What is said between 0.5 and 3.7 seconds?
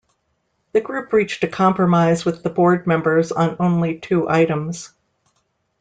The group reached a compromise with the board members on